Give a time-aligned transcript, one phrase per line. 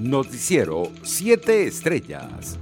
[0.00, 2.58] Noticiero 7 Estrellas.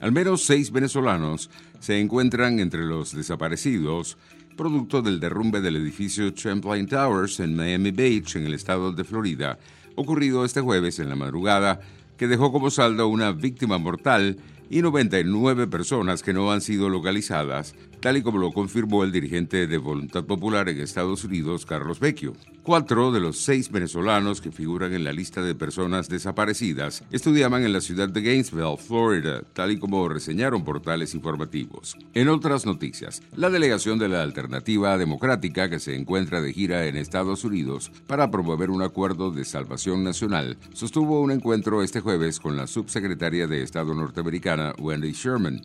[0.00, 4.16] Al menos seis venezolanos se encuentran entre los desaparecidos,
[4.56, 9.58] producto del derrumbe del edificio Champlain Towers en Miami Beach, en el estado de Florida,
[9.96, 11.80] ocurrido este jueves en la madrugada,
[12.16, 14.38] que dejó como saldo una víctima mortal
[14.70, 19.66] y 99 personas que no han sido localizadas, tal y como lo confirmó el dirigente
[19.66, 22.34] de Voluntad Popular en Estados Unidos, Carlos Vecchio.
[22.62, 27.72] Cuatro de los seis venezolanos que figuran en la lista de personas desaparecidas estudiaban en
[27.72, 31.96] la ciudad de Gainesville, Florida, tal y como reseñaron portales informativos.
[32.12, 36.96] En otras noticias, la delegación de la Alternativa Democrática, que se encuentra de gira en
[36.96, 42.56] Estados Unidos para promover un acuerdo de salvación nacional, sostuvo un encuentro este jueves con
[42.56, 45.62] la subsecretaria de Estado norteamericana, Wendy Sherman.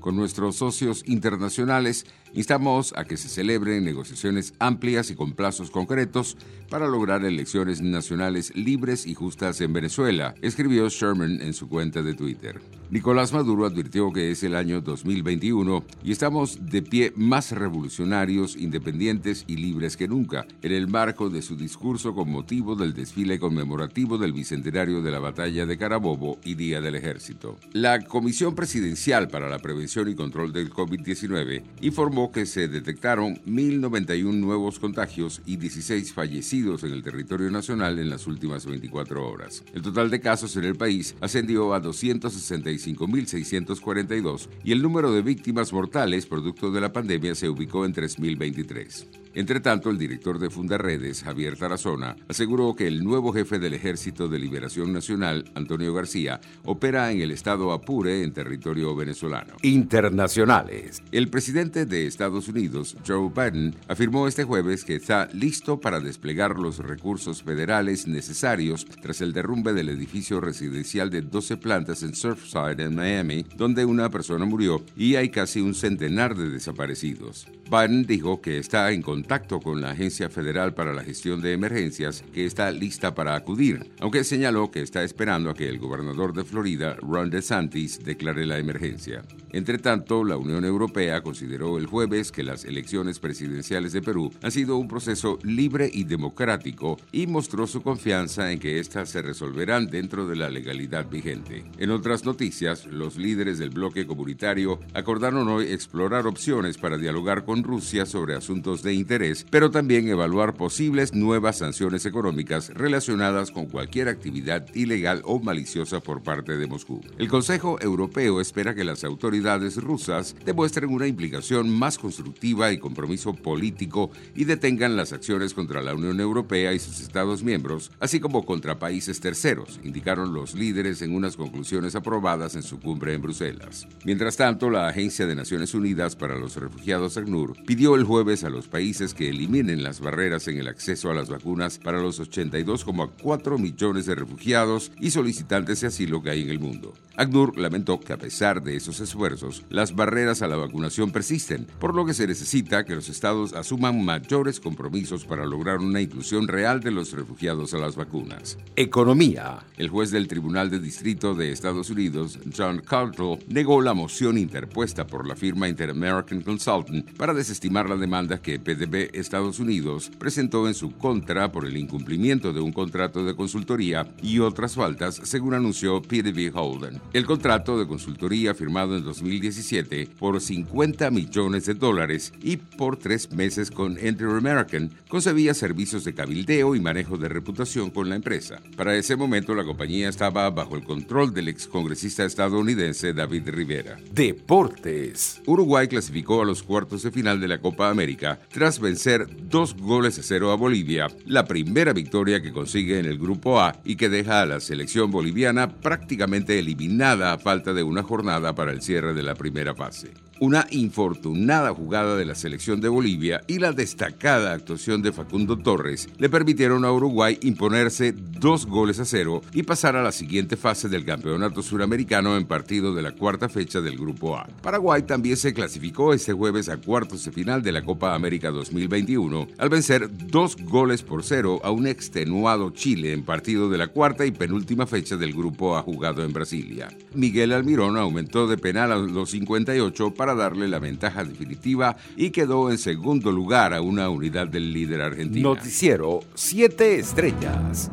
[0.00, 6.38] Con nuestros socios internacionales instamos a que se celebren negociaciones amplias y con plazos concretos
[6.70, 12.14] para lograr elecciones nacionales libres y justas en Venezuela, escribió Sherman en su cuenta de
[12.14, 12.60] Twitter.
[12.90, 19.44] Nicolás Maduro advirtió que es el año 2021 y estamos de pie más revolucionarios, independientes
[19.46, 24.18] y libres que nunca, en el marco de su discurso con motivo del desfile conmemorativo
[24.18, 27.58] del bicentenario de la batalla de Carabobo y Día del Ejército.
[27.72, 34.34] La Comisión Presidencial para la Prevención y Control del COVID-19 informó que se detectaron 1.091
[34.34, 39.64] nuevos contagios y 16 fallecidos en el territorio nacional en las últimas 24 horas.
[39.74, 45.22] El total de casos en el país ascendió a 265 5.642 y el número de
[45.22, 49.19] víctimas mortales producto de la pandemia se ubicó en 3.023.
[49.34, 54.28] Entre tanto, el director de Fundaredes, Javier Tarazona, aseguró que el nuevo jefe del Ejército
[54.28, 59.54] de Liberación Nacional, Antonio García, opera en el estado Apure, en territorio venezolano.
[59.62, 61.02] Internacionales.
[61.12, 66.58] El presidente de Estados Unidos, Joe Biden, afirmó este jueves que está listo para desplegar
[66.58, 72.80] los recursos federales necesarios tras el derrumbe del edificio residencial de 12 plantas en Surfside,
[72.80, 77.46] en Miami, donde una persona murió y hay casi un centenar de desaparecidos.
[77.70, 82.24] Biden dijo que está en contacto con la Agencia Federal para la Gestión de Emergencias,
[82.32, 86.42] que está lista para acudir, aunque señaló que está esperando a que el gobernador de
[86.42, 89.22] Florida, Ron DeSantis, declare la emergencia.
[89.52, 94.52] Entre tanto, la Unión Europea consideró el jueves que las elecciones presidenciales de Perú han
[94.52, 99.88] sido un proceso libre y democrático y mostró su confianza en que éstas se resolverán
[99.88, 101.64] dentro de la legalidad vigente.
[101.78, 107.64] En otras noticias, los líderes del bloque comunitario acordaron hoy explorar opciones para dialogar con
[107.64, 109.09] Rusia sobre asuntos de interés,
[109.50, 116.22] pero también evaluar posibles nuevas sanciones económicas relacionadas con cualquier actividad ilegal o maliciosa por
[116.22, 117.00] parte de Moscú.
[117.18, 123.34] El Consejo Europeo espera que las autoridades rusas demuestren una implicación más constructiva y compromiso
[123.34, 128.46] político y detengan las acciones contra la Unión Europea y sus Estados miembros, así como
[128.46, 133.88] contra países terceros, indicaron los líderes en unas conclusiones aprobadas en su cumbre en Bruselas.
[134.04, 138.50] Mientras tanto, la Agencia de Naciones Unidas para los Refugiados ACNUR pidió el jueves a
[138.50, 143.58] los países que eliminen las barreras en el acceso a las vacunas para los 82,4
[143.58, 146.92] millones de refugiados y solicitantes de asilo que hay en el mundo.
[147.20, 151.94] ACNUR lamentó que a pesar de esos esfuerzos, las barreras a la vacunación persisten, por
[151.94, 156.80] lo que se necesita que los estados asuman mayores compromisos para lograr una inclusión real
[156.80, 158.56] de los refugiados a las vacunas.
[158.74, 159.58] Economía.
[159.76, 165.06] El juez del Tribunal de Distrito de Estados Unidos, John Caldwell, negó la moción interpuesta
[165.06, 170.72] por la firma Inter-American Consultant para desestimar la demanda que PDB Estados Unidos presentó en
[170.72, 176.00] su contra por el incumplimiento de un contrato de consultoría y otras faltas, según anunció
[176.00, 177.09] PDB Holden.
[177.12, 183.32] El contrato de consultoría firmado en 2017 por 50 millones de dólares y por tres
[183.32, 188.60] meses con Enter American concebía servicios de cabildeo y manejo de reputación con la empresa.
[188.76, 193.98] Para ese momento la compañía estaba bajo el control del excongresista estadounidense David Rivera.
[194.12, 195.42] Deportes.
[195.46, 200.16] Uruguay clasificó a los cuartos de final de la Copa América tras vencer dos goles
[200.20, 204.08] a cero a Bolivia, la primera victoria que consigue en el Grupo A y que
[204.08, 209.14] deja a la selección boliviana prácticamente eliminada a falta de una jornada para el cierre
[209.14, 210.12] de la primera fase.
[210.42, 216.08] Una infortunada jugada de la selección de Bolivia y la destacada actuación de Facundo Torres
[216.16, 220.88] le permitieron a Uruguay imponerse dos goles a cero y pasar a la siguiente fase
[220.88, 224.46] del campeonato suramericano en partido de la cuarta fecha del Grupo A.
[224.62, 229.46] Paraguay también se clasificó este jueves a cuartos de final de la Copa América 2021
[229.58, 234.24] al vencer dos goles por cero a un extenuado Chile en partido de la cuarta
[234.24, 236.88] y penúltima fecha del Grupo A jugado en Brasilia.
[237.12, 242.78] Miguel Almirón aumentó de penal a los 58 darle la ventaja definitiva y quedó en
[242.78, 245.54] segundo lugar a una unidad del líder argentino.
[245.54, 247.90] Noticiero 7 estrellas.